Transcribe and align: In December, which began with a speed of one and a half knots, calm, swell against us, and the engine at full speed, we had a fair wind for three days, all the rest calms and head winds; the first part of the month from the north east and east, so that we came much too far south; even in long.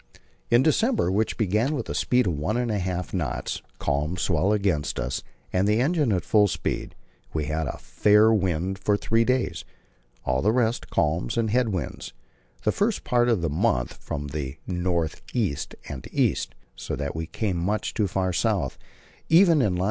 In 0.49 0.63
December, 0.63 1.11
which 1.11 1.37
began 1.37 1.75
with 1.75 1.87
a 1.87 1.93
speed 1.93 2.25
of 2.25 2.33
one 2.33 2.57
and 2.57 2.71
a 2.71 2.79
half 2.79 3.13
knots, 3.13 3.61
calm, 3.77 4.17
swell 4.17 4.51
against 4.51 4.99
us, 4.99 5.21
and 5.53 5.67
the 5.67 5.79
engine 5.79 6.11
at 6.11 6.25
full 6.25 6.47
speed, 6.47 6.95
we 7.33 7.45
had 7.45 7.67
a 7.67 7.77
fair 7.77 8.33
wind 8.33 8.79
for 8.79 8.97
three 8.97 9.23
days, 9.23 9.63
all 10.25 10.41
the 10.41 10.51
rest 10.51 10.89
calms 10.89 11.37
and 11.37 11.51
head 11.51 11.69
winds; 11.69 12.13
the 12.63 12.71
first 12.71 13.03
part 13.03 13.29
of 13.29 13.43
the 13.43 13.47
month 13.49 13.93
from 13.97 14.29
the 14.29 14.57
north 14.65 15.21
east 15.35 15.75
and 15.87 16.07
east, 16.11 16.55
so 16.75 16.95
that 16.95 17.15
we 17.15 17.27
came 17.27 17.57
much 17.57 17.93
too 17.93 18.07
far 18.07 18.33
south; 18.33 18.79
even 19.29 19.61
in 19.61 19.75
long. 19.75 19.79